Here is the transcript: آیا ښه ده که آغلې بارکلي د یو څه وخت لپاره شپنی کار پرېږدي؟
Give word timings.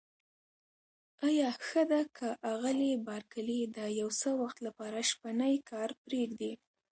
آیا 1.27 1.49
ښه 1.65 1.81
ده 1.91 2.01
که 2.17 2.27
آغلې 2.51 2.93
بارکلي 3.07 3.61
د 3.75 3.77
یو 3.99 4.09
څه 4.19 4.29
وخت 4.41 4.57
لپاره 4.67 4.99
شپنی 5.11 5.55
کار 5.71 5.89
پرېږدي؟ 6.03 6.51